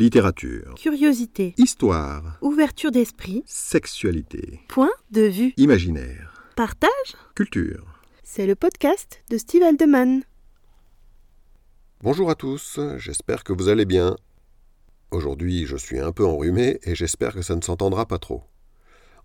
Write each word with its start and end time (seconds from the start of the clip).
Littérature. 0.00 0.76
Curiosité. 0.76 1.54
Histoire. 1.58 2.38
Ouverture 2.40 2.92
d'esprit. 2.92 3.42
Sexualité. 3.46 4.60
Point 4.68 4.92
de 5.10 5.22
vue. 5.22 5.54
Imaginaire. 5.56 6.40
Partage. 6.54 7.16
Culture. 7.34 7.84
C'est 8.22 8.46
le 8.46 8.54
podcast 8.54 9.24
de 9.28 9.36
Steve 9.36 9.64
Aldeman. 9.64 10.22
Bonjour 12.00 12.30
à 12.30 12.36
tous, 12.36 12.78
j'espère 12.98 13.42
que 13.42 13.52
vous 13.52 13.68
allez 13.68 13.86
bien. 13.86 14.14
Aujourd'hui, 15.10 15.66
je 15.66 15.76
suis 15.76 15.98
un 15.98 16.12
peu 16.12 16.24
enrhumé 16.24 16.78
et 16.84 16.94
j'espère 16.94 17.34
que 17.34 17.42
ça 17.42 17.56
ne 17.56 17.62
s'entendra 17.62 18.06
pas 18.06 18.18
trop. 18.18 18.44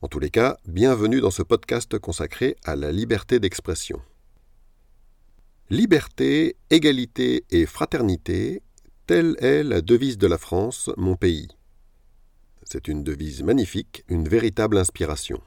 En 0.01 0.07
tous 0.07 0.19
les 0.19 0.31
cas, 0.31 0.57
bienvenue 0.65 1.21
dans 1.21 1.29
ce 1.29 1.43
podcast 1.43 1.99
consacré 1.99 2.55
à 2.63 2.75
la 2.75 2.91
liberté 2.91 3.39
d'expression. 3.39 4.01
Liberté, 5.69 6.55
égalité 6.71 7.45
et 7.51 7.67
fraternité 7.67 8.63
Telle 9.13 9.35
est 9.41 9.61
la 9.61 9.81
devise 9.81 10.17
de 10.17 10.25
la 10.25 10.39
France, 10.39 10.89
mon 10.97 11.15
pays. 11.15 11.47
C'est 12.63 12.87
une 12.87 13.03
devise 13.03 13.43
magnifique, 13.43 14.03
une 14.07 14.27
véritable 14.27 14.75
inspiration. 14.75 15.39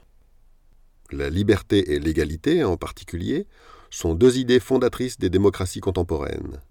La 1.11 1.29
liberté 1.29 1.91
et 1.91 1.99
l'égalité, 1.99 2.63
en 2.63 2.77
particulier, 2.77 3.45
sont 3.89 4.15
deux 4.15 4.37
idées 4.37 4.61
fondatrices 4.61 5.19
des 5.19 5.29
démocraties 5.29 5.81
contemporaines. 5.81 6.61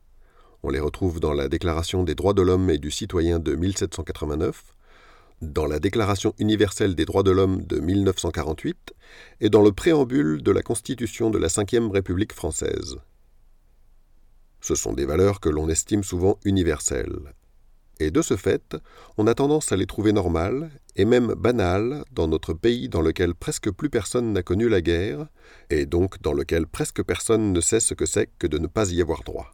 On 0.62 0.70
les 0.70 0.80
retrouve 0.80 1.20
dans 1.20 1.34
la 1.34 1.51
Déclaration 1.51 2.02
des 2.02 2.14
droits 2.14 2.32
de 2.32 2.40
l'homme 2.40 2.70
et 2.70 2.78
du 2.78 2.90
citoyen 2.90 3.40
de 3.40 3.54
1789, 3.54 4.74
dans 5.42 5.66
la 5.66 5.80
Déclaration 5.80 6.32
universelle 6.38 6.95
des 6.95 7.04
droits 7.04 7.23
de 7.23 7.30
l'homme 7.30 7.60
de 7.66 7.78
1948 7.78 8.95
et 9.42 9.51
dans 9.51 9.60
le 9.60 9.73
préambule 9.73 10.42
de 10.42 10.51
la 10.51 10.62
Constitution 10.62 11.28
de 11.28 11.37
la 11.37 11.48
Ve 11.48 11.90
République 11.92 12.32
française. 12.32 12.96
Ce 14.66 14.75
sont 14.75 14.95
des 14.95 15.06
valeurs 15.06 15.38
que 15.38 15.48
l'on 15.48 15.69
estime 15.69 16.02
souvent 16.02 16.41
universelles. 16.45 17.33
Et 18.01 18.11
de 18.11 18.20
ce 18.20 18.37
fait, 18.37 18.77
on 19.16 19.29
a 19.29 19.34
tendance 19.37 19.70
à 19.70 19.77
les 19.77 19.87
trouver 19.87 20.12
normales 20.12 20.73
et 20.97 21.05
même 21.05 21.34
banales 21.34 22.02
dans 22.11 22.27
notre 22.27 22.52
pays 22.52 22.88
dans 22.88 23.01
lequel 23.01 23.37
presque 23.37 23.71
plus 23.71 23.90
personne 23.90 24.32
n'a 24.32 24.43
connu 24.43 24.68
la 24.68 24.80
guerre, 24.80 25.29
et 25.71 25.87
donc 25.87 26.21
dans 26.21 26.32
lequel 26.32 26.66
presque 26.66 27.05
personne 27.05 27.52
ne 27.52 27.60
sait 27.60 27.79
ce 27.79 27.95
que 27.95 28.07
c'est 28.07 28.29
que 28.40 28.49
de 28.49 28.59
ne 28.59 28.66
pas 28.66 28.90
y 28.90 29.01
avoir 29.01 29.23
droit. 29.23 29.52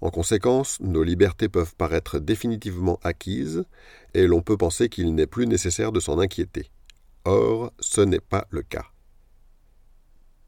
En 0.00 0.10
conséquence, 0.10 0.78
nos 0.78 1.02
libertés 1.02 1.48
peuvent 1.48 1.74
paraître 1.74 2.20
définitivement 2.20 3.00
acquises, 3.02 3.64
et 4.14 4.28
l'on 4.28 4.40
peut 4.40 4.56
penser 4.56 4.88
qu'il 4.88 5.16
n'est 5.16 5.26
plus 5.26 5.48
nécessaire 5.48 5.90
de 5.90 5.98
s'en 5.98 6.20
inquiéter. 6.20 6.70
Or, 7.24 7.72
ce 7.80 8.02
n'est 8.02 8.20
pas 8.20 8.46
le 8.50 8.62
cas. 8.62 8.86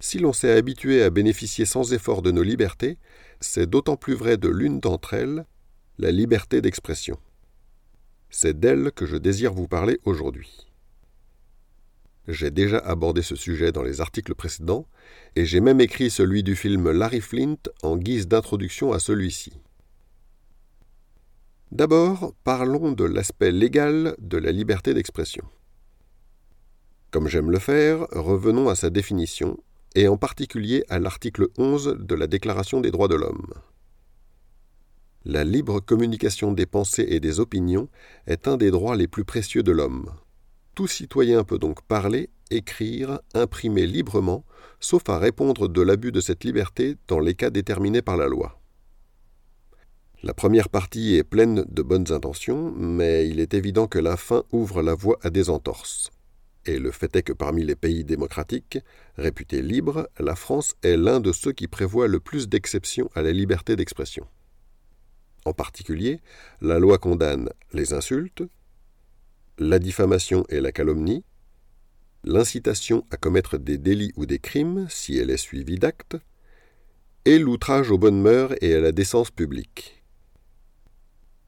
Si 0.00 0.20
l'on 0.20 0.32
s'est 0.32 0.52
habitué 0.56 1.02
à 1.02 1.10
bénéficier 1.10 1.64
sans 1.64 1.92
effort 1.92 2.22
de 2.22 2.30
nos 2.30 2.44
libertés, 2.44 2.98
c'est 3.40 3.68
d'autant 3.68 3.96
plus 3.96 4.14
vrai 4.14 4.36
de 4.36 4.48
l'une 4.48 4.80
d'entre 4.80 5.14
elles, 5.14 5.44
la 5.98 6.10
liberté 6.10 6.60
d'expression. 6.60 7.18
C'est 8.30 8.58
d'elle 8.58 8.92
que 8.92 9.06
je 9.06 9.16
désire 9.16 9.52
vous 9.52 9.68
parler 9.68 10.00
aujourd'hui. 10.04 10.68
J'ai 12.28 12.50
déjà 12.50 12.78
abordé 12.78 13.22
ce 13.22 13.36
sujet 13.36 13.72
dans 13.72 13.82
les 13.82 14.02
articles 14.02 14.34
précédents, 14.34 14.86
et 15.34 15.46
j'ai 15.46 15.60
même 15.60 15.80
écrit 15.80 16.10
celui 16.10 16.42
du 16.42 16.56
film 16.56 16.90
Larry 16.90 17.22
Flint 17.22 17.56
en 17.82 17.96
guise 17.96 18.28
d'introduction 18.28 18.92
à 18.92 18.98
celui-ci. 18.98 19.54
D'abord, 21.72 22.34
parlons 22.44 22.92
de 22.92 23.04
l'aspect 23.04 23.52
légal 23.52 24.14
de 24.18 24.36
la 24.36 24.52
liberté 24.52 24.92
d'expression. 24.92 25.44
Comme 27.10 27.28
j'aime 27.28 27.50
le 27.50 27.58
faire, 27.58 28.06
revenons 28.10 28.68
à 28.68 28.74
sa 28.74 28.90
définition, 28.90 29.58
et 29.98 30.06
en 30.06 30.16
particulier 30.16 30.84
à 30.88 31.00
l'article 31.00 31.48
11 31.58 31.96
de 31.98 32.14
la 32.14 32.28
Déclaration 32.28 32.80
des 32.80 32.92
droits 32.92 33.08
de 33.08 33.16
l'homme. 33.16 33.52
La 35.24 35.42
libre 35.42 35.80
communication 35.80 36.52
des 36.52 36.66
pensées 36.66 37.06
et 37.08 37.18
des 37.18 37.40
opinions 37.40 37.88
est 38.28 38.46
un 38.46 38.56
des 38.56 38.70
droits 38.70 38.94
les 38.94 39.08
plus 39.08 39.24
précieux 39.24 39.64
de 39.64 39.72
l'homme. 39.72 40.08
Tout 40.76 40.86
citoyen 40.86 41.42
peut 41.42 41.58
donc 41.58 41.82
parler, 41.82 42.30
écrire, 42.52 43.18
imprimer 43.34 43.88
librement, 43.88 44.44
sauf 44.78 45.02
à 45.08 45.18
répondre 45.18 45.66
de 45.66 45.82
l'abus 45.82 46.12
de 46.12 46.20
cette 46.20 46.44
liberté 46.44 46.94
dans 47.08 47.18
les 47.18 47.34
cas 47.34 47.50
déterminés 47.50 48.00
par 48.00 48.16
la 48.16 48.28
loi. 48.28 48.60
La 50.22 50.32
première 50.32 50.68
partie 50.68 51.16
est 51.16 51.24
pleine 51.24 51.64
de 51.68 51.82
bonnes 51.82 52.12
intentions, 52.12 52.72
mais 52.76 53.28
il 53.28 53.40
est 53.40 53.52
évident 53.52 53.88
que 53.88 53.98
la 53.98 54.16
fin 54.16 54.44
ouvre 54.52 54.80
la 54.80 54.94
voie 54.94 55.18
à 55.22 55.30
des 55.30 55.50
entorses 55.50 56.12
et 56.68 56.78
le 56.78 56.90
fait 56.90 57.16
est 57.16 57.22
que 57.22 57.32
parmi 57.32 57.64
les 57.64 57.76
pays 57.76 58.04
démocratiques, 58.04 58.78
réputés 59.16 59.62
libres, 59.62 60.06
la 60.20 60.36
France 60.36 60.74
est 60.82 60.98
l'un 60.98 61.18
de 61.18 61.32
ceux 61.32 61.52
qui 61.52 61.66
prévoit 61.66 62.08
le 62.08 62.20
plus 62.20 62.46
d'exceptions 62.46 63.10
à 63.14 63.22
la 63.22 63.32
liberté 63.32 63.74
d'expression. 63.74 64.26
En 65.46 65.54
particulier, 65.54 66.20
la 66.60 66.78
loi 66.78 66.98
condamne 66.98 67.48
les 67.72 67.94
insultes, 67.94 68.42
la 69.58 69.78
diffamation 69.78 70.44
et 70.50 70.60
la 70.60 70.70
calomnie, 70.70 71.24
l'incitation 72.22 73.06
à 73.10 73.16
commettre 73.16 73.56
des 73.56 73.78
délits 73.78 74.12
ou 74.16 74.26
des 74.26 74.38
crimes 74.38 74.86
si 74.90 75.16
elle 75.16 75.30
est 75.30 75.38
suivie 75.38 75.78
d'actes, 75.78 76.16
et 77.24 77.38
l'outrage 77.38 77.90
aux 77.90 77.98
bonnes 77.98 78.20
mœurs 78.20 78.54
et 78.60 78.74
à 78.74 78.80
la 78.80 78.92
décence 78.92 79.30
publique. 79.30 80.04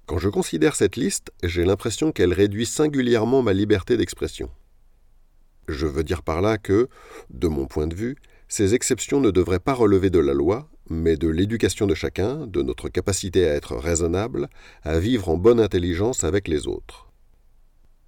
Quand 0.06 0.18
je 0.18 0.30
considère 0.30 0.76
cette 0.76 0.96
liste, 0.96 1.30
j'ai 1.42 1.66
l'impression 1.66 2.10
qu'elle 2.10 2.32
réduit 2.32 2.66
singulièrement 2.66 3.42
ma 3.42 3.52
liberté 3.52 3.98
d'expression. 3.98 4.50
Je 5.70 5.86
veux 5.86 6.02
dire 6.02 6.22
par 6.22 6.40
là 6.40 6.58
que, 6.58 6.88
de 7.30 7.46
mon 7.46 7.66
point 7.66 7.86
de 7.86 7.94
vue, 7.94 8.16
ces 8.48 8.74
exceptions 8.74 9.20
ne 9.20 9.30
devraient 9.30 9.60
pas 9.60 9.72
relever 9.72 10.10
de 10.10 10.18
la 10.18 10.34
loi, 10.34 10.68
mais 10.88 11.16
de 11.16 11.28
l'éducation 11.28 11.86
de 11.86 11.94
chacun, 11.94 12.48
de 12.48 12.62
notre 12.62 12.88
capacité 12.88 13.48
à 13.48 13.54
être 13.54 13.76
raisonnable, 13.76 14.48
à 14.82 14.98
vivre 14.98 15.28
en 15.28 15.36
bonne 15.36 15.60
intelligence 15.60 16.24
avec 16.24 16.48
les 16.48 16.66
autres. 16.66 17.12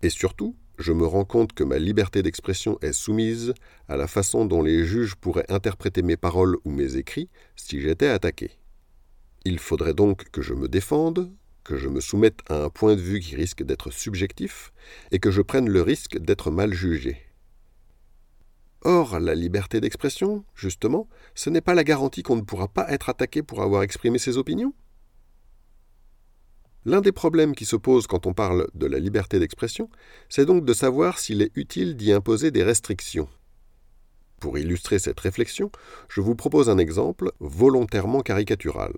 Et 0.03 0.11
surtout, 0.11 0.57
je 0.79 0.93
me 0.93 1.07
rends 1.07 1.25
compte 1.25 1.53
que 1.53 1.63
ma 1.63 1.79
liberté 1.79 2.25
d'expression 2.25 2.79
est 2.83 2.93
soumise 2.93 3.55
à 3.89 3.97
la 3.97 4.09
façon 4.09 4.45
dont 4.45 4.63
les 4.63 4.85
juges 4.85 5.15
pourraient 5.15 5.49
interpréter 5.49 6.03
mes 6.03 6.17
paroles 6.17 6.57
ou 6.65 6.71
mes 6.73 6.97
écrits 6.97 7.31
si 7.55 7.81
j'étais 7.81 8.09
attaqué. 8.09 8.51
Il 9.45 9.61
faudrait 9.61 9.95
donc 9.95 10.29
que 10.31 10.43
je 10.43 10.55
me 10.55 10.67
défende, 10.67 11.31
que 11.63 11.77
je 11.77 11.89
me 11.89 12.01
soumette 12.01 12.41
à 12.49 12.65
un 12.65 12.71
point 12.71 12.97
de 12.97 13.01
vue 13.01 13.21
qui 13.21 13.37
risque 13.37 13.63
d'être 13.63 13.93
subjectif, 13.93 14.73
et 15.13 15.21
que 15.21 15.31
je 15.31 15.43
prenne 15.43 15.69
le 15.69 15.83
risque 15.83 16.19
d'être 16.19 16.51
mal 16.51 16.75
jugé. 16.75 17.19
Or, 18.85 19.21
la 19.21 19.37
liberté 19.37 19.81
d'expression, 19.81 20.45
justement, 20.57 21.09
ce 21.37 21.51
n'est 21.51 21.61
pas 21.61 21.75
la 21.75 21.85
garantie 21.85 22.25
qu'on 22.25 22.35
ne 22.35 22.43
pourra 22.43 22.67
pas 22.67 22.91
être 22.91 23.09
attaqué 23.09 23.43
pour 23.43 23.63
avoir 23.63 23.83
exprimé 23.83 24.19
ses 24.19 24.39
opinions 24.39 24.75
L'un 26.85 27.01
des 27.01 27.13
problèmes 27.13 27.55
qui 27.55 27.65
se 27.65 27.77
posent 27.77 28.09
quand 28.09 28.27
on 28.27 28.35
parle 28.35 28.67
de 28.75 28.87
la 28.87 28.99
liberté 28.99 29.39
d'expression, 29.39 29.89
c'est 30.29 30.47
donc 30.47 30.65
de 30.65 30.75
savoir 30.75 31.21
s'il 31.21 31.41
est 31.41 31.57
utile 31.57 31.97
d'y 31.97 32.11
imposer 32.11 32.51
des 32.51 32.65
restrictions. 32.65 33.29
Pour 34.41 34.59
illustrer 34.59 34.99
cette 34.99 35.21
réflexion, 35.21 35.71
je 36.09 36.21
vous 36.21 36.35
propose 36.35 36.69
un 36.69 36.79
exemple 36.79 37.31
volontairement 37.39 38.23
caricatural. 38.23 38.95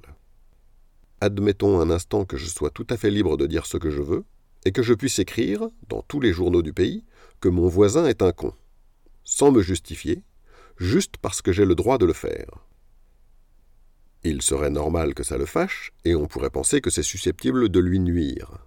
Admettons 1.21 1.78
un 1.78 1.91
instant 1.91 2.25
que 2.25 2.39
je 2.39 2.47
sois 2.47 2.71
tout 2.71 2.87
à 2.89 2.97
fait 2.97 3.11
libre 3.11 3.37
de 3.37 3.47
dire 3.47 3.67
ce 3.67 3.77
que 3.77 3.91
je 3.91 4.00
veux, 4.00 4.25
et 4.65 4.73
que 4.73 4.83
je 4.83 4.94
puisse 4.94 5.19
écrire, 5.19 5.69
dans 5.91 6.00
tous 6.00 6.21
les 6.21 6.33
journaux 6.33 6.62
du 6.62 6.73
pays, 6.73 7.05
que 7.41 7.50
mon 7.50 7.69
voisin 7.69 8.06
est 8.06 8.23
un 8.23 8.33
con 8.33 8.55
sans 9.25 9.51
me 9.51 9.62
justifier, 9.62 10.23
juste 10.79 11.17
parce 11.19 11.43
que 11.43 11.53
j'ai 11.53 11.65
le 11.65 11.75
droit 11.75 11.99
de 11.99 12.07
le 12.07 12.12
faire. 12.12 12.67
Il 14.23 14.41
serait 14.41 14.71
normal 14.71 15.15
que 15.15 15.23
ça 15.23 15.37
le 15.37 15.47
fâche, 15.47 15.93
et 16.05 16.15
on 16.15 16.27
pourrait 16.27 16.51
penser 16.51 16.81
que 16.81 16.91
c'est 16.91 17.03
susceptible 17.03 17.69
de 17.69 17.81
lui 17.81 18.01
nuire. 18.01 18.67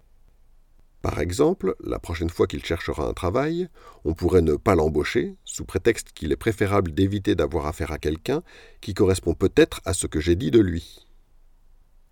Par 1.02 1.20
exemple, 1.20 1.76
la 1.80 2.00
prochaine 2.00 2.30
fois 2.30 2.48
qu'il 2.48 2.66
cherchera 2.66 3.08
un 3.08 3.14
travail, 3.14 3.70
on 4.04 4.14
pourrait 4.14 4.42
ne 4.42 4.56
pas 4.56 4.76
l'embaucher, 4.76 5.36
sous 5.46 5.64
prétexte 5.64 6.12
qu'il 6.12 6.32
est 6.32 6.38
préférable 6.38 6.92
d'éviter 6.92 7.36
d'avoir 7.36 7.66
affaire 7.68 7.92
à 7.92 7.98
quelqu'un 7.98 8.44
qui 8.82 8.94
correspond 8.94 9.34
peut-être 9.34 9.82
à 9.86 9.94
ce 9.94 10.08
que 10.08 10.20
j'ai 10.20 10.36
dit 10.36 10.52
de 10.52 10.60
lui. 10.60 11.08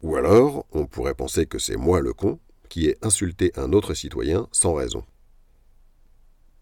Ou 0.01 0.15
alors, 0.15 0.65
on 0.71 0.85
pourrait 0.85 1.15
penser 1.15 1.45
que 1.45 1.59
c'est 1.59 1.77
moi 1.77 1.99
le 1.99 2.13
con 2.13 2.39
qui 2.69 2.87
ai 2.87 2.97
insulté 3.01 3.51
un 3.55 3.73
autre 3.73 3.93
citoyen 3.93 4.47
sans 4.51 4.73
raison. 4.73 5.03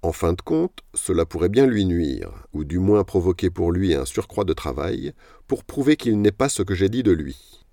En 0.03 0.11
fin 0.11 0.33
de 0.33 0.41
compte, 0.41 0.81
cela 0.93 1.25
pourrait 1.25 1.47
bien 1.47 1.65
lui 1.65 1.85
nuire, 1.85 2.29
ou 2.51 2.65
du 2.65 2.77
moins 2.77 3.05
provoquer 3.05 3.49
pour 3.49 3.71
lui 3.71 3.93
un 3.93 4.03
surcroît 4.03 4.43
de 4.43 4.51
travail, 4.51 5.13
pour 5.47 5.63
prouver 5.63 5.95
qu'il 5.95 6.19
n'est 6.19 6.33
pas 6.33 6.49
ce 6.49 6.61
que 6.61 6.75
j'ai 6.75 6.89
dit 6.89 7.03
de 7.03 7.13
lui. 7.13 7.63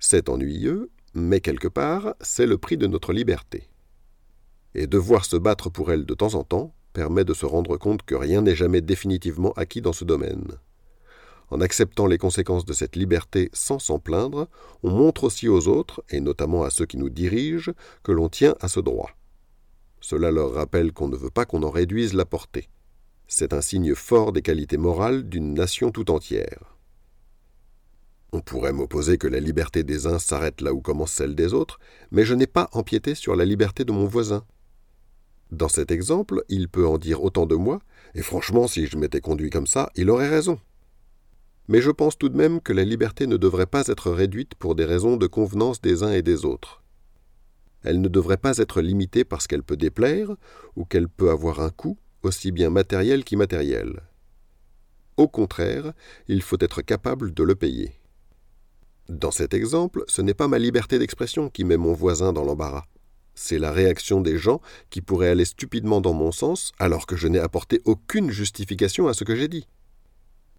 C'est 0.00 0.28
ennuyeux, 0.28 0.90
mais 1.14 1.40
quelque 1.40 1.68
part, 1.68 2.14
c'est 2.20 2.46
le 2.46 2.58
prix 2.58 2.76
de 2.76 2.88
notre 2.88 3.12
liberté. 3.12 3.68
Et 4.74 4.88
devoir 4.88 5.24
se 5.24 5.36
battre 5.36 5.70
pour 5.70 5.92
elle 5.92 6.06
de 6.06 6.14
temps 6.14 6.34
en 6.34 6.42
temps 6.42 6.74
permet 6.92 7.24
de 7.24 7.34
se 7.34 7.46
rendre 7.46 7.76
compte 7.76 8.02
que 8.02 8.16
rien 8.16 8.42
n'est 8.42 8.56
jamais 8.56 8.80
définitivement 8.80 9.52
acquis 9.52 9.80
dans 9.80 9.92
ce 9.92 10.04
domaine. 10.04 10.58
En 11.50 11.60
acceptant 11.60 12.08
les 12.08 12.18
conséquences 12.18 12.64
de 12.64 12.72
cette 12.72 12.96
liberté 12.96 13.48
sans 13.52 13.78
s'en 13.78 14.00
plaindre, 14.00 14.48
on 14.82 14.90
montre 14.90 15.22
aussi 15.22 15.48
aux 15.48 15.68
autres, 15.68 16.02
et 16.10 16.18
notamment 16.18 16.64
à 16.64 16.70
ceux 16.70 16.86
qui 16.86 16.96
nous 16.96 17.10
dirigent, 17.10 17.70
que 18.02 18.10
l'on 18.10 18.28
tient 18.28 18.56
à 18.60 18.66
ce 18.66 18.80
droit. 18.80 19.17
Cela 20.10 20.30
leur 20.30 20.54
rappelle 20.54 20.94
qu'on 20.94 21.08
ne 21.08 21.18
veut 21.18 21.28
pas 21.28 21.44
qu'on 21.44 21.62
en 21.62 21.70
réduise 21.70 22.14
la 22.14 22.24
portée. 22.24 22.70
C'est 23.26 23.52
un 23.52 23.60
signe 23.60 23.94
fort 23.94 24.32
des 24.32 24.40
qualités 24.40 24.78
morales 24.78 25.28
d'une 25.28 25.52
nation 25.52 25.90
tout 25.90 26.10
entière. 26.10 26.78
On 28.32 28.40
pourrait 28.40 28.72
m'opposer 28.72 29.18
que 29.18 29.26
la 29.28 29.38
liberté 29.38 29.82
des 29.82 30.06
uns 30.06 30.18
s'arrête 30.18 30.62
là 30.62 30.72
où 30.72 30.80
commence 30.80 31.12
celle 31.12 31.34
des 31.34 31.52
autres, 31.52 31.78
mais 32.10 32.24
je 32.24 32.34
n'ai 32.34 32.46
pas 32.46 32.70
empiété 32.72 33.14
sur 33.14 33.36
la 33.36 33.44
liberté 33.44 33.84
de 33.84 33.92
mon 33.92 34.06
voisin. 34.06 34.46
Dans 35.50 35.68
cet 35.68 35.90
exemple, 35.90 36.42
il 36.48 36.70
peut 36.70 36.86
en 36.86 36.96
dire 36.96 37.22
autant 37.22 37.44
de 37.44 37.56
moi, 37.56 37.78
et 38.14 38.22
franchement, 38.22 38.66
si 38.66 38.86
je 38.86 38.96
m'étais 38.96 39.20
conduit 39.20 39.50
comme 39.50 39.66
ça, 39.66 39.90
il 39.94 40.08
aurait 40.08 40.30
raison. 40.30 40.58
Mais 41.68 41.82
je 41.82 41.90
pense 41.90 42.16
tout 42.16 42.30
de 42.30 42.36
même 42.38 42.62
que 42.62 42.72
la 42.72 42.84
liberté 42.84 43.26
ne 43.26 43.36
devrait 43.36 43.66
pas 43.66 43.86
être 43.88 44.10
réduite 44.10 44.54
pour 44.54 44.74
des 44.74 44.86
raisons 44.86 45.18
de 45.18 45.26
convenance 45.26 45.82
des 45.82 46.02
uns 46.02 46.12
et 46.12 46.22
des 46.22 46.46
autres. 46.46 46.82
Elle 47.82 48.00
ne 48.00 48.08
devrait 48.08 48.36
pas 48.36 48.58
être 48.58 48.80
limitée 48.80 49.24
parce 49.24 49.46
qu'elle 49.46 49.62
peut 49.62 49.76
déplaire 49.76 50.34
ou 50.76 50.84
qu'elle 50.84 51.08
peut 51.08 51.30
avoir 51.30 51.60
un 51.60 51.70
coût, 51.70 51.98
aussi 52.22 52.50
bien 52.50 52.70
matériel 52.70 53.24
qu'immatériel. 53.24 54.02
Au 55.16 55.28
contraire, 55.28 55.92
il 56.28 56.42
faut 56.42 56.58
être 56.60 56.82
capable 56.82 57.32
de 57.34 57.42
le 57.42 57.54
payer. 57.54 57.92
Dans 59.08 59.30
cet 59.30 59.54
exemple, 59.54 60.04
ce 60.06 60.22
n'est 60.22 60.34
pas 60.34 60.48
ma 60.48 60.58
liberté 60.58 60.98
d'expression 60.98 61.48
qui 61.48 61.64
met 61.64 61.76
mon 61.76 61.92
voisin 61.92 62.32
dans 62.32 62.44
l'embarras. 62.44 62.84
C'est 63.34 63.58
la 63.58 63.72
réaction 63.72 64.20
des 64.20 64.36
gens 64.36 64.60
qui 64.90 65.00
pourraient 65.00 65.30
aller 65.30 65.44
stupidement 65.44 66.00
dans 66.00 66.12
mon 66.12 66.32
sens 66.32 66.72
alors 66.78 67.06
que 67.06 67.16
je 67.16 67.28
n'ai 67.28 67.38
apporté 67.38 67.80
aucune 67.84 68.30
justification 68.30 69.08
à 69.08 69.14
ce 69.14 69.24
que 69.24 69.34
j'ai 69.36 69.48
dit. 69.48 69.66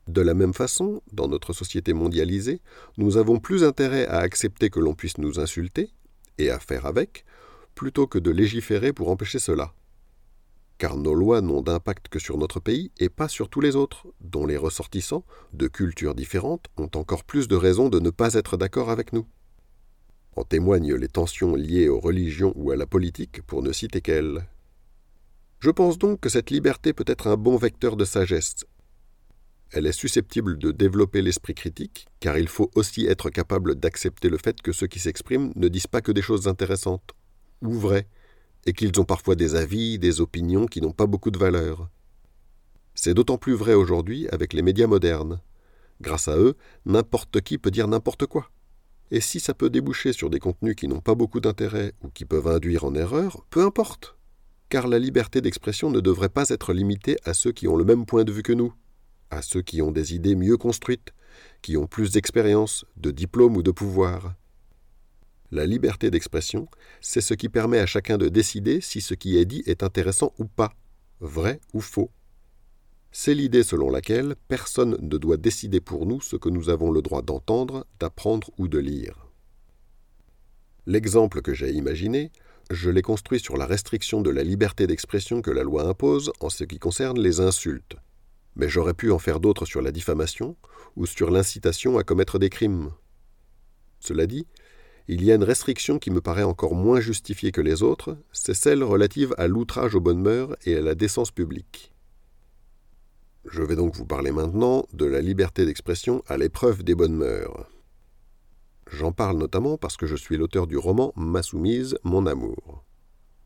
De 0.07 0.21
la 0.21 0.33
même 0.33 0.53
façon, 0.55 1.03
dans 1.11 1.27
notre 1.27 1.53
société 1.53 1.93
mondialisée, 1.93 2.61
nous 2.97 3.17
avons 3.17 3.37
plus 3.37 3.63
intérêt 3.63 4.07
à 4.07 4.19
accepter 4.19 4.69
que 4.71 4.79
l'on 4.79 4.95
puisse 4.95 5.19
nous 5.19 5.39
insulter, 5.39 5.91
et 6.39 6.49
à 6.49 6.59
faire 6.59 6.85
avec, 6.85 7.25
plutôt 7.75 8.07
que 8.07 8.19
de 8.19 8.31
légiférer 8.31 8.93
pour 8.93 9.09
empêcher 9.09 9.39
cela. 9.39 9.73
Car 10.77 10.95
nos 10.95 11.13
lois 11.13 11.41
n'ont 11.41 11.61
d'impact 11.61 12.07
que 12.07 12.19
sur 12.19 12.37
notre 12.37 12.59
pays 12.59 12.91
et 12.99 13.09
pas 13.09 13.27
sur 13.27 13.49
tous 13.49 13.61
les 13.61 13.75
autres, 13.75 14.07
dont 14.21 14.45
les 14.45 14.57
ressortissants, 14.57 15.25
de 15.53 15.67
cultures 15.67 16.15
différentes, 16.15 16.67
ont 16.77 16.89
encore 16.95 17.25
plus 17.25 17.47
de 17.47 17.55
raisons 17.55 17.89
de 17.89 17.99
ne 17.99 18.09
pas 18.09 18.33
être 18.35 18.55
d'accord 18.55 18.89
avec 18.89 19.11
nous. 19.11 19.27
En 20.35 20.43
témoignent 20.43 20.95
les 20.95 21.09
tensions 21.09 21.55
liées 21.55 21.89
aux 21.89 21.99
religions 21.99 22.53
ou 22.55 22.71
à 22.71 22.77
la 22.77 22.85
politique, 22.85 23.41
pour 23.41 23.61
ne 23.61 23.73
citer 23.73 23.99
qu'elles. 23.99 24.47
Je 25.59 25.69
pense 25.69 25.97
donc 25.97 26.21
que 26.21 26.29
cette 26.29 26.51
liberté 26.51 26.93
peut 26.93 27.03
être 27.07 27.27
un 27.27 27.35
bon 27.35 27.57
vecteur 27.57 27.97
de 27.97 28.05
sagesse. 28.05 28.65
Elle 29.71 29.85
est 29.85 29.91
susceptible 29.91 30.57
de 30.57 30.71
développer 30.71 31.21
l'esprit 31.21 31.53
critique, 31.53 32.07
car 32.19 32.39
il 32.39 32.47
faut 32.47 32.71
aussi 32.73 33.05
être 33.05 33.29
capable 33.29 33.75
d'accepter 33.75 34.29
le 34.29 34.37
fait 34.37 34.61
que 34.61 34.71
ceux 34.71 34.87
qui 34.87 34.99
s'expriment 34.99 35.51
ne 35.55 35.67
disent 35.67 35.87
pas 35.87 36.01
que 36.01 36.11
des 36.11 36.23
choses 36.23 36.47
intéressantes, 36.47 37.13
ou 37.61 37.73
vraies, 37.73 38.07
et 38.65 38.73
qu'ils 38.73 38.99
ont 38.99 39.05
parfois 39.05 39.35
des 39.35 39.55
avis, 39.55 39.99
des 39.99 40.21
opinions 40.21 40.65
qui 40.65 40.81
n'ont 40.81 40.91
pas 40.91 41.05
beaucoup 41.05 41.29
de 41.29 41.37
valeur. 41.37 41.89
C'est 42.95 43.13
d'autant 43.13 43.37
plus 43.37 43.53
vrai 43.53 43.75
aujourd'hui 43.75 44.27
avec 44.29 44.53
les 44.53 44.63
médias 44.63 44.87
modernes. 44.87 45.39
Grâce 46.01 46.27
à 46.27 46.37
eux, 46.37 46.55
n'importe 46.85 47.41
qui 47.41 47.57
peut 47.57 47.71
dire 47.71 47.87
n'importe 47.87 48.25
quoi. 48.25 48.49
Et 49.11 49.21
si 49.21 49.39
ça 49.39 49.53
peut 49.53 49.69
déboucher 49.69 50.13
sur 50.13 50.29
des 50.29 50.39
contenus 50.39 50.75
qui 50.75 50.87
n'ont 50.87 50.99
pas 50.99 51.15
beaucoup 51.15 51.39
d'intérêt 51.39 51.93
ou 52.01 52.09
qui 52.09 52.25
peuvent 52.25 52.47
induire 52.47 52.85
en 52.85 52.95
erreur, 52.95 53.45
peu 53.49 53.63
importe. 53.63 54.15
Car 54.69 54.87
la 54.87 54.99
liberté 54.99 55.41
d'expression 55.41 55.89
ne 55.89 55.99
devrait 55.99 56.29
pas 56.29 56.49
être 56.49 56.73
limitée 56.73 57.17
à 57.23 57.33
ceux 57.33 57.51
qui 57.51 57.67
ont 57.67 57.75
le 57.75 57.85
même 57.85 58.05
point 58.05 58.23
de 58.23 58.31
vue 58.31 58.43
que 58.43 58.53
nous, 58.53 58.73
à 59.31 59.41
ceux 59.41 59.61
qui 59.61 59.81
ont 59.81 59.91
des 59.91 60.13
idées 60.15 60.35
mieux 60.35 60.57
construites, 60.57 61.13
qui 61.61 61.77
ont 61.77 61.87
plus 61.87 62.11
d'expérience, 62.11 62.85
de 62.97 63.11
diplôme 63.11 63.57
ou 63.57 63.63
de 63.63 63.71
pouvoir. 63.71 64.33
La 65.51 65.65
liberté 65.65 66.11
d'expression, 66.11 66.67
c'est 67.01 67.21
ce 67.21 67.33
qui 67.33 67.49
permet 67.49 67.79
à 67.79 67.85
chacun 67.85 68.17
de 68.17 68.29
décider 68.29 68.81
si 68.81 69.01
ce 69.01 69.15
qui 69.15 69.37
est 69.37 69.45
dit 69.45 69.63
est 69.65 69.81
intéressant 69.81 70.33
ou 70.37 70.45
pas, 70.45 70.73
vrai 71.19 71.59
ou 71.73 71.81
faux. 71.81 72.11
C'est 73.11 73.33
l'idée 73.33 73.63
selon 73.63 73.89
laquelle 73.89 74.35
personne 74.47 74.97
ne 75.01 75.17
doit 75.17 75.37
décider 75.37 75.81
pour 75.81 76.05
nous 76.05 76.21
ce 76.21 76.35
que 76.35 76.49
nous 76.49 76.69
avons 76.69 76.91
le 76.91 77.01
droit 77.01 77.23
d'entendre, 77.23 77.87
d'apprendre 77.99 78.51
ou 78.59 78.67
de 78.67 78.77
lire. 78.77 79.25
L'exemple 80.85 81.41
que 81.41 81.55
j'ai 81.55 81.71
imaginé, 81.71 82.31
je 82.69 82.91
l'ai 82.91 83.01
construit 83.01 83.39
sur 83.39 83.57
la 83.57 83.65
restriction 83.65 84.21
de 84.21 84.29
la 84.29 84.43
liberté 84.43 84.85
d'expression 84.85 85.41
que 85.41 85.49
la 85.49 85.63
loi 85.63 85.83
impose 85.87 86.31
en 86.39 86.49
ce 86.49 86.63
qui 86.63 86.77
concerne 86.77 87.19
les 87.19 87.39
insultes. 87.39 87.95
Mais 88.55 88.69
j'aurais 88.69 88.93
pu 88.93 89.11
en 89.11 89.19
faire 89.19 89.39
d'autres 89.39 89.65
sur 89.65 89.81
la 89.81 89.91
diffamation 89.91 90.55
ou 90.95 91.05
sur 91.05 91.31
l'incitation 91.31 91.97
à 91.97 92.03
commettre 92.03 92.39
des 92.39 92.49
crimes. 92.49 92.91
Cela 93.99 94.27
dit, 94.27 94.47
il 95.07 95.23
y 95.23 95.31
a 95.31 95.35
une 95.35 95.43
restriction 95.43 95.97
qui 95.97 96.11
me 96.11 96.21
paraît 96.21 96.43
encore 96.43 96.75
moins 96.75 96.99
justifiée 96.99 97.51
que 97.51 97.61
les 97.61 97.81
autres, 97.81 98.17
c'est 98.31 98.53
celle 98.53 98.83
relative 98.83 99.33
à 99.37 99.47
l'outrage 99.47 99.95
aux 99.95 100.01
bonnes 100.01 100.21
mœurs 100.21 100.55
et 100.65 100.75
à 100.75 100.81
la 100.81 100.93
décence 100.93 101.31
publique. 101.31 101.93
Je 103.45 103.63
vais 103.63 103.75
donc 103.75 103.95
vous 103.95 104.05
parler 104.05 104.31
maintenant 104.31 104.85
de 104.93 105.05
la 105.05 105.21
liberté 105.21 105.65
d'expression 105.65 106.23
à 106.27 106.37
l'épreuve 106.37 106.83
des 106.83 106.93
bonnes 106.93 107.15
mœurs. 107.15 107.65
J'en 108.91 109.11
parle 109.11 109.37
notamment 109.37 109.77
parce 109.77 109.97
que 109.97 110.05
je 110.05 110.15
suis 110.15 110.37
l'auteur 110.37 110.67
du 110.67 110.77
roman 110.77 111.13
Ma 111.15 111.41
soumise, 111.41 111.97
mon 112.03 112.25
amour. 112.25 112.83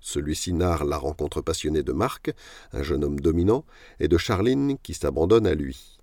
Celui-ci 0.06 0.52
narre 0.52 0.84
la 0.84 0.98
rencontre 0.98 1.40
passionnée 1.40 1.82
de 1.82 1.94
Marc, 1.94 2.34
un 2.74 2.84
jeune 2.84 3.06
homme 3.06 3.22
dominant, 3.22 3.64
et 4.02 4.10
de 4.10 4.18
Charline 4.18 4.78
qui 4.84 4.94
s'abandonne 4.94 5.48
à 5.48 5.56
lui. 5.56 5.98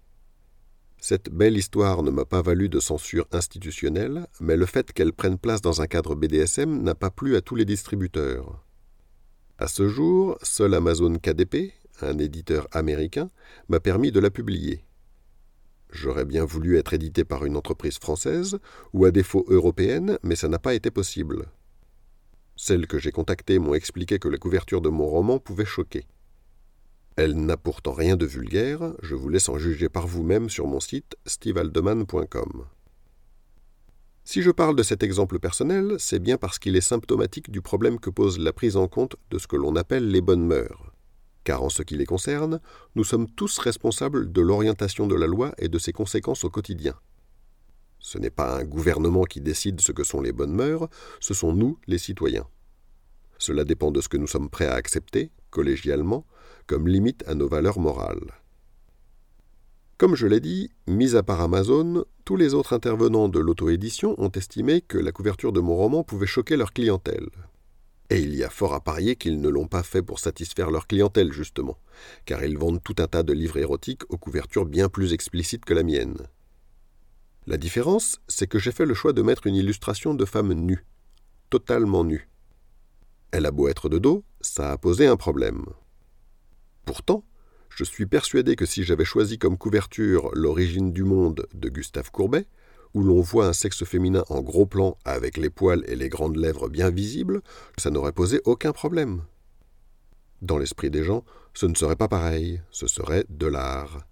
Cette 0.97 1.29
belle 1.29 1.59
histoire 1.59 2.03
ne 2.03 2.11
m'a 2.11 2.25
pas 2.25 2.41
valu 2.41 2.71
de 2.71 2.81
censure 2.81 3.27
institutionnelle, 3.31 4.27
mais 4.41 4.57
le 4.57 4.65
fait 4.65 4.95
qu'elle 4.95 5.13
prenne 5.13 5.37
place 5.37 5.61
dans 5.61 5.83
un 5.83 5.87
cadre 5.87 6.15
BDSM 6.15 6.83
n'a 6.83 6.95
pas 6.95 7.11
plu 7.11 7.37
à 7.37 7.43
tous 7.43 7.57
les 7.57 7.67
distributeurs. 7.67 8.65
À 9.59 9.69
ce 9.69 9.87
jour, 9.87 10.39
seul 10.43 10.73
Amazon 10.73 11.17
KDP, 11.17 11.75
un 12.01 12.17
éditeur 12.17 12.69
américain, 12.73 13.29
m'a 13.69 13.81
permis 13.81 14.13
de 14.13 14.21
la 14.21 14.31
publier. 14.31 14.83
J'aurais 15.91 16.25
bien 16.25 16.47
voulu 16.47 16.79
être 16.79 16.95
édité 16.95 17.25
par 17.25 17.45
une 17.45 17.57
entreprise 17.57 17.99
française, 17.99 18.61
ou 18.95 19.05
à 19.05 19.11
défaut 19.11 19.45
européenne, 19.49 20.19
mais 20.23 20.37
ça 20.37 20.49
n'a 20.49 20.59
pas 20.59 20.73
été 20.73 20.91
possible. 20.91 21.51
Celles 22.63 22.87
que 22.87 22.99
j'ai 22.99 23.11
contactées 23.11 23.59
m'ont 23.59 23.73
expliqué 23.73 24.19
que 24.19 24.29
la 24.29 24.37
couverture 24.37 24.83
de 24.83 24.91
mon 24.91 25.07
roman 25.07 25.39
pouvait 25.39 25.65
choquer. 25.65 26.05
Elle 27.17 27.35
n'a 27.35 27.57
pourtant 27.57 27.95
rien 27.95 28.17
de 28.17 28.27
vulgaire, 28.27 28.93
je 29.01 29.15
vous 29.15 29.31
laisse 29.31 29.49
en 29.49 29.57
juger 29.57 29.89
par 29.89 30.07
vous-même 30.07 30.51
sur 30.51 30.67
mon 30.67 30.79
site 30.79 31.17
stevealdeman.com. 31.25 32.67
Si 34.25 34.43
je 34.43 34.51
parle 34.51 34.77
de 34.77 34.83
cet 34.83 35.03
exemple 35.03 35.39
personnel, 35.39 35.95
c'est 35.99 36.19
bien 36.19 36.37
parce 36.37 36.59
qu'il 36.59 36.77
est 36.77 36.83
symptomatique 36.83 37.51
du 37.51 37.63
problème 37.63 37.99
que 37.99 38.11
pose 38.11 38.39
la 38.39 38.53
prise 38.53 38.77
en 38.77 38.89
compte 38.89 39.17
de 39.31 39.39
ce 39.39 39.47
que 39.47 39.57
l'on 39.57 39.75
appelle 39.75 40.11
les 40.11 40.21
bonnes 40.21 40.45
mœurs 40.45 40.93
car 41.45 41.63
en 41.63 41.71
ce 41.71 41.83
qui 41.83 41.97
les 41.97 42.07
concerne, 42.07 42.61
nous 42.95 43.05
sommes 43.05 43.29
tous 43.29 43.59
responsables 43.59 44.31
de 44.31 44.41
l'orientation 44.41 45.07
de 45.07 45.15
la 45.15 45.27
loi 45.27 45.53
et 45.59 45.69
de 45.69 45.79
ses 45.79 45.93
conséquences 45.93 46.45
au 46.45 46.51
quotidien. 46.51 46.95
Ce 48.01 48.19
n'est 48.19 48.31
pas 48.31 48.59
un 48.59 48.65
gouvernement 48.65 49.25
qui 49.25 49.41
décide 49.41 49.81
ce 49.81 49.93
que 49.93 50.05
sont 50.05 50.21
les 50.21 50.33
bonnes 50.33 50.55
mœurs, 50.55 50.89
ce 51.21 51.35
sont 51.35 51.53
nous, 51.53 51.79
les 51.87 51.99
citoyens. 51.99 52.47
Cela 53.39 53.65
dépend 53.65 53.91
de 53.91 54.01
ce 54.01 54.09
que 54.09 54.17
nous 54.17 54.27
sommes 54.27 54.51
prêts 54.51 54.67
à 54.67 54.75
accepter, 54.75 55.31
collégialement, 55.51 56.27
comme 56.67 56.89
limite 56.89 57.25
à 57.27 57.35
nos 57.35 57.49
valeurs 57.49 57.79
morales. 57.79 58.35
Comme 59.99 60.15
je 60.15 60.27
l'ai 60.27 60.41
dit, 60.41 60.71
mis 60.87 61.15
à 61.15 61.23
part 61.23 61.43
Amazon, 61.43 62.05
tous 62.25 62.37
les 62.37 62.55
autres 62.55 62.73
intervenants 62.73 63.29
de 63.29 63.39
l'auto-édition 63.39 64.15
ont 64.19 64.31
estimé 64.31 64.81
que 64.81 64.99
la 64.99 65.13
couverture 65.13 65.53
de 65.53 65.61
mon 65.61 65.77
roman 65.77 66.03
pouvait 66.03 66.27
choquer 66.27 66.57
leur 66.57 66.73
clientèle, 66.73 67.29
et 68.11 68.21
il 68.21 68.35
y 68.35 68.43
a 68.43 68.51
fort 68.51 68.75
à 68.75 68.81
parier 68.81 69.15
qu'ils 69.15 69.41
ne 69.41 69.49
l'ont 69.49 69.69
pas 69.69 69.85
fait 69.85 70.03
pour 70.03 70.19
satisfaire 70.19 70.71
leur 70.71 70.89
clientèle, 70.89 71.33
justement, 71.33 71.79
car 72.25 72.45
ils 72.45 72.59
vendent 72.59 72.83
tout 72.83 72.97
un 72.99 73.07
tas 73.07 73.23
de 73.23 73.33
livres 73.33 73.59
érotiques 73.59 74.03
aux 74.09 74.19
couvertures 74.19 74.67
bien 74.67 74.89
plus 74.89 75.13
explicites 75.13 75.65
que 75.65 75.75
la 75.75 75.85
mienne. 75.85 76.17
La 77.51 77.57
différence, 77.57 78.21
c'est 78.29 78.47
que 78.47 78.61
j'ai 78.61 78.71
fait 78.71 78.87
le 78.87 78.95
choix 78.95 79.13
de 79.13 79.23
mettre 79.23 79.49
une 79.49 79.57
illustration 79.57 80.15
de 80.15 80.25
femme 80.25 80.53
nue, 80.53 80.87
totalement 81.51 82.05
nue. 82.05 82.29
Elle 83.33 83.45
a 83.45 83.51
beau 83.51 83.67
être 83.67 83.89
de 83.89 83.99
dos, 83.99 84.23
ça 84.41 84.71
a 84.71 84.79
posé 84.79 85.09
un 85.09 85.17
problème. 85.17 85.65
Pourtant, 86.85 87.25
je 87.69 87.83
suis 87.83 88.07
persuadé 88.07 88.55
que 88.55 88.67
si 88.67 88.85
j'avais 88.85 89.05
choisi 89.05 89.37
comme 89.37 89.59
couverture 89.59 90.31
L'origine 90.33 90.93
du 90.93 91.03
monde 91.03 91.49
de 91.53 91.69
Gustave 91.69 92.13
Courbet, 92.13 92.47
où 92.95 93.03
l'on 93.03 93.21
voit 93.21 93.49
un 93.49 93.53
sexe 93.53 93.85
féminin 93.85 94.23
en 94.29 94.43
gros 94.43 94.67
plan 94.67 94.97
avec 95.05 95.37
les 95.37 95.51
poils 95.51 95.83
et 95.89 95.97
les 95.97 96.09
grandes 96.09 96.37
lèvres 96.37 96.69
bien 96.69 96.91
visibles, 96.91 97.43
ça 97.79 97.91
n'aurait 97.91 98.13
posé 98.13 98.41
aucun 98.45 98.71
problème. 98.71 99.25
Dans 100.41 100.57
l'esprit 100.57 100.91
des 100.91 101.03
gens, 101.03 101.25
ce 101.55 101.67
ne 101.67 101.75
serait 101.75 101.97
pas 101.97 102.07
pareil, 102.07 102.63
ce 102.71 102.87
serait 102.87 103.25
de 103.29 103.47
l'art. 103.47 104.07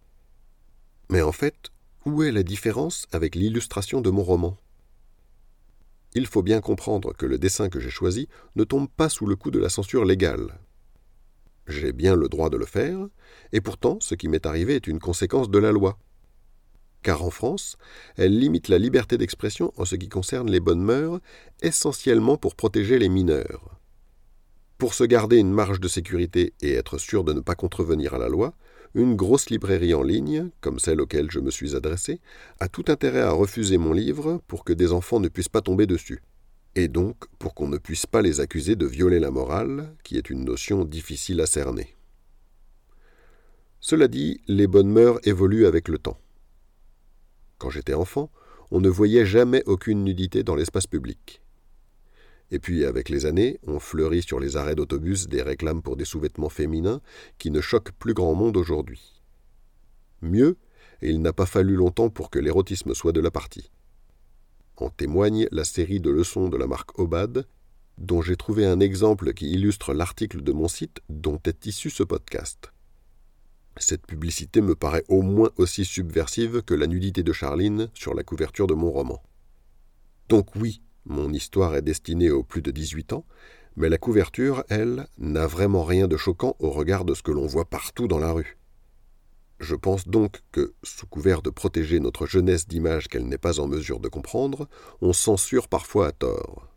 Mais 1.08 1.22
en 1.22 1.30
fait, 1.30 1.70
où 2.14 2.22
est 2.22 2.32
la 2.32 2.42
différence 2.42 3.06
avec 3.12 3.34
l'illustration 3.34 4.00
de 4.00 4.10
mon 4.10 4.22
roman? 4.22 4.56
Il 6.14 6.26
faut 6.26 6.42
bien 6.42 6.60
comprendre 6.60 7.12
que 7.12 7.26
le 7.26 7.38
dessin 7.38 7.68
que 7.68 7.80
j'ai 7.80 7.90
choisi 7.90 8.28
ne 8.56 8.64
tombe 8.64 8.88
pas 8.88 9.08
sous 9.08 9.26
le 9.26 9.36
coup 9.36 9.50
de 9.50 9.58
la 9.58 9.68
censure 9.68 10.04
légale. 10.04 10.58
J'ai 11.66 11.92
bien 11.92 12.16
le 12.16 12.28
droit 12.28 12.50
de 12.50 12.56
le 12.56 12.64
faire, 12.66 13.08
et 13.52 13.60
pourtant 13.60 13.98
ce 14.00 14.14
qui 14.14 14.28
m'est 14.28 14.46
arrivé 14.46 14.74
est 14.74 14.86
une 14.86 15.00
conséquence 15.00 15.50
de 15.50 15.58
la 15.58 15.70
loi 15.70 15.98
car 17.02 17.22
en 17.22 17.30
France, 17.30 17.76
elle 18.16 18.38
limite 18.38 18.68
la 18.68 18.78
liberté 18.78 19.16
d'expression 19.18 19.72
en 19.76 19.84
ce 19.84 19.96
qui 19.96 20.08
concerne 20.08 20.50
les 20.50 20.60
bonnes 20.60 20.82
mœurs, 20.82 21.20
essentiellement 21.62 22.36
pour 22.36 22.54
protéger 22.54 22.98
les 22.98 23.08
mineurs. 23.08 23.78
Pour 24.78 24.94
se 24.94 25.04
garder 25.04 25.36
une 25.36 25.52
marge 25.52 25.80
de 25.80 25.88
sécurité 25.88 26.54
et 26.60 26.74
être 26.74 26.98
sûr 26.98 27.24
de 27.24 27.32
ne 27.32 27.40
pas 27.40 27.54
contrevenir 27.54 28.14
à 28.14 28.18
la 28.18 28.28
loi, 28.28 28.54
une 28.94 29.16
grosse 29.16 29.50
librairie 29.50 29.94
en 29.94 30.02
ligne, 30.02 30.50
comme 30.60 30.78
celle 30.78 31.00
auquel 31.00 31.30
je 31.30 31.40
me 31.40 31.50
suis 31.50 31.76
adressé, 31.76 32.20
a 32.60 32.68
tout 32.68 32.84
intérêt 32.88 33.20
à 33.20 33.30
refuser 33.30 33.78
mon 33.78 33.92
livre 33.92 34.40
pour 34.46 34.64
que 34.64 34.72
des 34.72 34.92
enfants 34.92 35.20
ne 35.20 35.28
puissent 35.28 35.48
pas 35.48 35.62
tomber 35.62 35.86
dessus, 35.86 36.22
et 36.74 36.88
donc 36.88 37.26
pour 37.38 37.54
qu'on 37.54 37.68
ne 37.68 37.78
puisse 37.78 38.06
pas 38.06 38.22
les 38.22 38.40
accuser 38.40 38.76
de 38.76 38.86
violer 38.86 39.18
la 39.18 39.30
morale, 39.30 39.94
qui 40.04 40.16
est 40.16 40.30
une 40.30 40.44
notion 40.44 40.84
difficile 40.84 41.40
à 41.40 41.46
cerner. 41.46 41.94
Cela 43.80 44.08
dit, 44.08 44.40
les 44.48 44.66
bonnes 44.66 44.90
mœurs 44.90 45.20
évoluent 45.24 45.66
avec 45.66 45.88
le 45.88 45.98
temps. 45.98 46.18
Quand 47.58 47.70
j'étais 47.70 47.94
enfant, 47.94 48.30
on 48.70 48.80
ne 48.80 48.88
voyait 48.88 49.26
jamais 49.26 49.62
aucune 49.66 50.04
nudité 50.04 50.42
dans 50.42 50.56
l'espace 50.56 50.86
public. 50.86 51.40
Et 52.50 52.58
puis, 52.58 52.84
avec 52.84 53.08
les 53.08 53.26
années, 53.26 53.58
on 53.66 53.78
fleurit 53.78 54.22
sur 54.22 54.40
les 54.40 54.56
arrêts 54.56 54.74
d'autobus 54.74 55.28
des 55.28 55.42
réclames 55.42 55.82
pour 55.82 55.96
des 55.96 56.04
sous-vêtements 56.04 56.48
féminins 56.48 57.00
qui 57.38 57.50
ne 57.50 57.60
choquent 57.60 57.92
plus 57.92 58.14
grand 58.14 58.34
monde 58.34 58.56
aujourd'hui. 58.56 59.22
Mieux, 60.22 60.56
il 61.02 61.20
n'a 61.20 61.32
pas 61.32 61.46
fallu 61.46 61.74
longtemps 61.76 62.10
pour 62.10 62.30
que 62.30 62.38
l'érotisme 62.38 62.94
soit 62.94 63.12
de 63.12 63.20
la 63.20 63.30
partie. 63.30 63.70
En 64.76 64.90
témoigne 64.90 65.46
la 65.52 65.64
série 65.64 66.00
de 66.00 66.10
leçons 66.10 66.48
de 66.48 66.56
la 66.56 66.66
marque 66.66 66.98
Obad, 66.98 67.46
dont 67.98 68.22
j'ai 68.22 68.36
trouvé 68.36 68.64
un 68.64 68.80
exemple 68.80 69.34
qui 69.34 69.50
illustre 69.50 69.92
l'article 69.92 70.42
de 70.42 70.52
mon 70.52 70.68
site 70.68 71.00
dont 71.08 71.40
est 71.44 71.66
issu 71.66 71.90
ce 71.90 72.02
podcast. 72.02 72.72
Cette 73.76 74.06
publicité 74.06 74.60
me 74.60 74.74
paraît 74.74 75.04
au 75.08 75.22
moins 75.22 75.50
aussi 75.56 75.84
subversive 75.84 76.62
que 76.62 76.74
la 76.74 76.86
nudité 76.86 77.22
de 77.22 77.32
Charline 77.32 77.90
sur 77.94 78.14
la 78.14 78.24
couverture 78.24 78.66
de 78.66 78.74
mon 78.74 78.90
roman. 78.90 79.22
Donc 80.28 80.56
oui, 80.56 80.82
mon 81.08 81.32
histoire 81.32 81.74
est 81.74 81.82
destinée 81.82 82.30
aux 82.30 82.42
plus 82.42 82.62
de 82.62 82.70
18 82.70 83.14
ans, 83.14 83.24
mais 83.76 83.88
la 83.88 83.98
couverture, 83.98 84.64
elle, 84.68 85.06
n'a 85.18 85.46
vraiment 85.46 85.84
rien 85.84 86.06
de 86.06 86.16
choquant 86.16 86.54
au 86.58 86.70
regard 86.70 87.04
de 87.04 87.14
ce 87.14 87.22
que 87.22 87.32
l'on 87.32 87.46
voit 87.46 87.64
partout 87.64 88.08
dans 88.08 88.18
la 88.18 88.32
rue. 88.32 88.58
Je 89.60 89.74
pense 89.74 90.06
donc 90.06 90.42
que, 90.52 90.74
sous 90.84 91.06
couvert 91.06 91.42
de 91.42 91.50
protéger 91.50 91.98
notre 91.98 92.26
jeunesse 92.26 92.68
d'images 92.68 93.08
qu'elle 93.08 93.26
n'est 93.26 93.38
pas 93.38 93.58
en 93.58 93.66
mesure 93.66 94.00
de 94.00 94.08
comprendre, 94.08 94.68
on 95.00 95.12
censure 95.12 95.68
parfois 95.68 96.08
à 96.08 96.12
tort. 96.12 96.68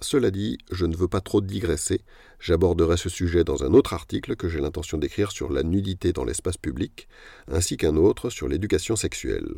Cela 0.00 0.30
dit, 0.30 0.58
je 0.70 0.86
ne 0.86 0.96
veux 0.96 1.08
pas 1.08 1.20
trop 1.20 1.40
digresser, 1.40 2.02
j'aborderai 2.40 2.96
ce 2.96 3.08
sujet 3.08 3.44
dans 3.44 3.64
un 3.64 3.74
autre 3.74 3.92
article 3.92 4.36
que 4.36 4.48
j'ai 4.48 4.60
l'intention 4.60 4.96
d'écrire 4.96 5.32
sur 5.32 5.52
la 5.52 5.62
nudité 5.62 6.12
dans 6.12 6.24
l'espace 6.24 6.56
public, 6.56 7.08
ainsi 7.48 7.76
qu'un 7.76 7.96
autre 7.96 8.30
sur 8.30 8.48
l'éducation 8.48 8.96
sexuelle. 8.96 9.54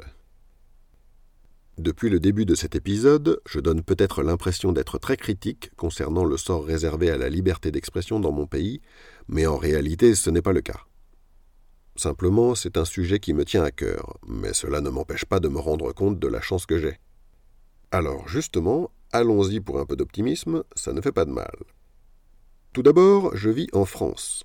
Depuis 1.81 2.11
le 2.11 2.21
début 2.21 2.45
de 2.45 2.55
cet 2.55 2.75
épisode, 2.75 3.41
je 3.49 3.59
donne 3.59 3.83
peut-être 3.83 4.23
l'impression 4.23 4.71
d'être 4.71 4.99
très 4.99 5.17
critique 5.17 5.75
concernant 5.77 6.27
le 6.27 6.37
sort 6.37 6.63
réservé 6.63 7.09
à 7.09 7.17
la 7.17 7.31
liberté 7.31 7.71
d'expression 7.71 8.21
dans 8.21 8.33
mon 8.33 8.47
pays, 8.47 8.83
mais 9.29 9.47
en 9.47 9.57
réalité 9.57 10.15
ce 10.15 10.29
n'est 10.29 10.43
pas 10.43 10.53
le 10.53 10.61
cas. 10.61 10.81
Simplement, 11.97 12.55
c'est 12.55 12.77
un 12.77 12.85
sujet 12.85 13.19
qui 13.19 13.33
me 13.33 13.47
tient 13.47 13.63
à 13.63 13.71
cœur, 13.71 14.19
mais 14.29 14.53
cela 14.53 14.83
ne 14.83 14.91
m'empêche 14.91 15.25
pas 15.25 15.41
de 15.41 15.49
me 15.49 15.59
rendre 15.59 15.91
compte 15.95 16.19
de 16.19 16.29
la 16.29 16.43
chance 16.43 16.67
que 16.67 16.79
j'ai. 16.79 16.99
Alors 17.91 18.29
justement, 18.29 18.91
allons-y 19.11 19.61
pour 19.61 19.81
un 19.81 19.87
peu 19.87 19.97
d'optimisme, 19.97 20.65
ça 20.77 20.93
ne 20.93 21.01
fait 21.01 21.13
pas 21.13 21.25
de 21.25 21.33
mal. 21.33 21.57
Tout 22.75 22.83
d'abord, 22.83 23.35
je 23.35 23.49
vis 23.49 23.69
en 23.73 23.87
France. 23.87 24.45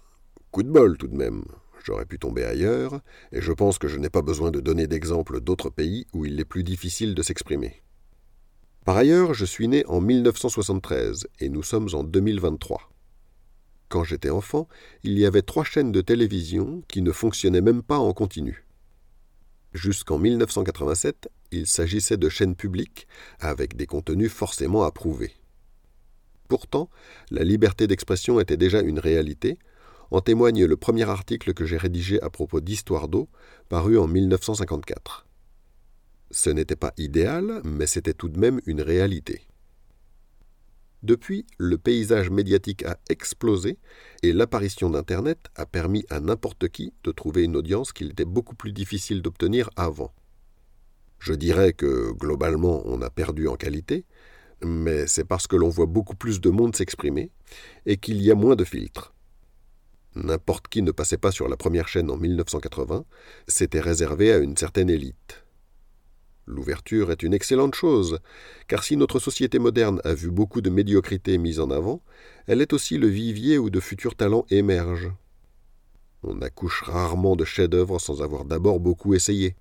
Coup 0.52 0.64
de 0.64 0.72
bol 0.72 0.98
tout 0.98 1.10
de 1.10 1.18
même. 1.18 1.44
J'aurais 1.86 2.06
pu 2.06 2.18
tomber 2.18 2.44
ailleurs, 2.44 3.00
et 3.32 3.42
je 3.42 3.52
pense 3.52 3.78
que 3.78 3.88
je 3.88 4.00
n'ai 4.00 4.10
pas 4.10 4.24
besoin 4.24 4.50
de 4.50 4.60
donner 4.60 4.88
d'exemples 4.88 5.40
d'autres 5.40 5.70
pays 5.70 6.08
où 6.14 6.26
il 6.26 6.40
est 6.40 6.46
plus 6.46 6.64
difficile 6.64 7.14
de 7.14 7.22
s'exprimer. 7.22 7.84
Par 8.86 8.98
ailleurs, 8.98 9.36
je 9.36 9.46
suis 9.46 9.68
né 9.68 9.86
en 9.86 10.02
1973, 10.02 11.28
et 11.42 11.48
nous 11.48 11.62
sommes 11.62 11.90
en 11.94 12.04
2023. 12.04 12.92
Quand 13.88 14.04
j'étais 14.04 14.32
enfant, 14.32 14.68
il 15.04 15.20
y 15.20 15.28
avait 15.28 15.44
trois 15.44 15.64
chaînes 15.64 15.92
de 15.92 16.02
télévision 16.02 16.82
qui 16.88 17.04
ne 17.04 17.12
fonctionnaient 17.12 17.62
même 17.62 17.84
pas 17.84 18.00
en 18.00 18.14
continu. 18.14 18.66
Jusqu'en 19.76 20.18
1987, 20.18 21.30
il 21.52 21.68
s'agissait 21.68 22.18
de 22.18 22.30
chaînes 22.30 22.56
publiques 22.56 23.08
avec 23.40 23.76
des 23.76 23.86
contenus 23.86 24.32
forcément 24.32 24.86
approuvés. 24.86 25.34
Pourtant, 26.48 26.90
la 27.30 27.44
liberté 27.44 27.86
d'expression 27.86 28.40
était 28.40 28.58
déjà 28.58 28.82
une 28.82 28.98
réalité, 28.98 29.60
en 30.12 30.22
témoigne 30.22 30.66
le 30.66 30.78
premier 30.78 31.10
article 31.10 31.54
que 31.54 31.66
j'ai 31.66 31.78
rédigé 31.78 32.22
à 32.22 32.30
propos 32.30 32.62
d'Histoire 32.62 33.08
d'eau, 33.08 33.30
paru 33.70 33.98
en 33.98 34.08
1954. 34.08 35.26
Ce 36.32 36.50
n'était 36.50 36.76
pas 36.76 36.94
idéal, 36.98 37.62
mais 37.64 37.88
c'était 37.88 38.14
tout 38.14 38.30
de 38.30 38.40
même 38.40 38.60
une 38.66 38.82
réalité. 38.82 39.42
Depuis, 41.04 41.46
le 41.60 41.78
paysage 41.78 42.32
médiatique 42.32 42.84
a 42.84 42.98
explosé 43.10 43.78
et 44.24 44.34
l'apparition 44.34 44.90
d'Internet 44.90 45.50
a 45.56 45.66
permis 45.66 46.04
à 46.10 46.20
n'importe 46.20 46.68
qui 46.70 46.94
de 47.04 47.12
trouver 47.12 47.44
une 47.44 47.56
audience 47.56 47.94
qu'il 47.94 48.12
était 48.12 48.26
beaucoup 48.26 48.56
plus 48.56 48.72
difficile 48.72 49.22
d'obtenir 49.22 49.70
avant. 49.76 50.12
Je 51.20 51.34
dirais 51.34 51.74
que 51.74 52.12
globalement 52.12 52.82
on 52.86 53.02
a 53.02 53.10
perdu 53.10 53.48
en 53.48 53.56
qualité, 53.56 54.06
mais 54.64 55.08
c'est 55.08 55.26
parce 55.26 55.48
que 55.48 55.56
l'on 55.56 55.70
voit 55.70 55.86
beaucoup 55.86 56.16
plus 56.16 56.42
de 56.42 56.50
monde 56.50 56.76
s'exprimer 56.76 57.32
et 57.86 57.98
qu'il 57.98 58.22
y 58.22 58.32
a 58.32 58.36
moins 58.36 58.56
de 58.56 58.64
filtres. 58.64 59.15
N'importe 60.16 60.70
qui 60.70 60.82
ne 60.82 60.92
passait 60.92 61.18
pas 61.18 61.32
sur 61.32 61.50
la 61.50 61.58
première 61.58 61.88
chaîne 61.88 62.10
en 62.10 62.18
1980, 62.18 63.06
c'était 63.48 63.82
réservé 63.82 64.32
à 64.32 64.38
une 64.38 64.56
certaine 64.56 64.90
élite. 64.90 65.44
L'ouverture 66.48 67.12
est 67.12 67.24
une 67.24 67.34
excellente 67.34 67.76
chose, 67.76 68.20
car 68.68 68.84
si 68.84 68.98
notre 68.98 69.20
société 69.20 69.60
moderne 69.60 70.00
a 70.04 70.14
vu 70.14 70.30
beaucoup 70.30 70.62
de 70.62 70.70
médiocrité 70.70 71.38
mise 71.38 71.60
en 71.60 71.72
avant, 71.72 72.02
elle 72.48 72.62
est 72.62 72.72
aussi 72.72 72.98
le 72.98 73.08
vivier 73.08 73.58
où 73.58 73.70
de 73.70 73.80
futurs 73.80 74.16
talents 74.16 74.46
émergent. 74.50 75.12
On 76.24 76.42
accouche 76.42 76.84
rarement 76.84 77.36
de 77.36 77.46
chefs-d'œuvre 77.46 78.00
sans 78.00 78.22
avoir 78.22 78.46
d'abord 78.46 78.80
beaucoup 78.80 79.16
essayé. 79.16 79.56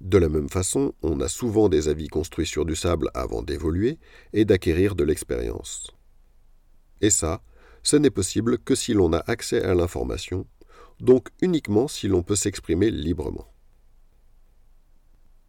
De 0.00 0.18
la 0.18 0.28
même 0.28 0.50
façon, 0.50 0.92
on 1.02 1.20
a 1.20 1.28
souvent 1.28 1.68
des 1.68 1.88
avis 1.88 2.08
construits 2.08 2.46
sur 2.46 2.66
du 2.66 2.76
sable 2.76 3.10
avant 3.14 3.42
d'évoluer 3.42 3.98
et 4.32 4.44
d'acquérir 4.44 4.96
de 4.96 5.04
l'expérience. 5.04 5.90
Et 7.00 7.10
ça, 7.10 7.42
ce 7.86 7.94
n'est 7.94 8.10
possible 8.10 8.58
que 8.58 8.74
si 8.74 8.94
l'on 8.94 9.12
a 9.12 9.22
accès 9.28 9.62
à 9.62 9.72
l'information, 9.72 10.44
donc 10.98 11.28
uniquement 11.40 11.86
si 11.86 12.08
l'on 12.08 12.24
peut 12.24 12.34
s'exprimer 12.34 12.90
librement. 12.90 13.46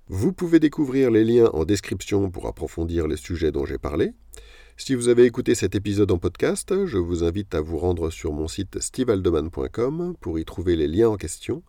Vous 0.07 0.33
pouvez 0.33 0.59
découvrir 0.59 1.09
les 1.09 1.23
liens 1.23 1.49
en 1.53 1.65
description 1.65 2.29
pour 2.29 2.45
approfondir 2.45 3.07
les 3.07 3.17
sujets 3.17 3.51
dont 3.51 3.65
j'ai 3.65 3.79
parlé. 3.79 4.13
Si 4.77 4.93
vous 4.93 5.07
avez 5.07 5.23
écouté 5.23 5.55
cet 5.55 5.73
épisode 5.73 6.11
en 6.11 6.19
podcast, 6.19 6.85
je 6.85 6.99
vous 6.99 7.23
invite 7.23 7.55
à 7.55 7.61
vous 7.61 7.79
rendre 7.79 8.11
sur 8.11 8.33
mon 8.33 8.47
site 8.47 8.79
stevealdeman.com 8.79 10.15
pour 10.21 10.37
y 10.37 10.45
trouver 10.45 10.75
les 10.75 10.87
liens 10.87 11.09
en 11.09 11.17
question, 11.17 11.63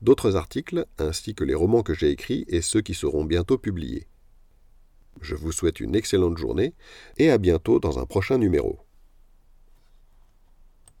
d'autres 0.00 0.36
articles 0.36 0.86
ainsi 0.96 1.34
que 1.34 1.44
les 1.44 1.52
romans 1.52 1.82
que 1.82 1.92
j'ai 1.92 2.08
écrits 2.08 2.46
et 2.48 2.62
ceux 2.62 2.80
qui 2.80 2.94
seront 2.94 3.26
bientôt 3.26 3.58
publiés. 3.58 4.06
Je 5.20 5.34
vous 5.34 5.52
souhaite 5.52 5.80
une 5.80 5.94
excellente 5.94 6.38
journée 6.38 6.72
et 7.18 7.28
à 7.28 7.36
bientôt 7.36 7.78
dans 7.78 7.98
un 7.98 8.06
prochain 8.06 8.38
numéro. 8.38 8.83